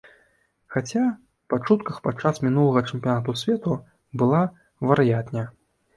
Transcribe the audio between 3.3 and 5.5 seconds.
свету была вар'ятня.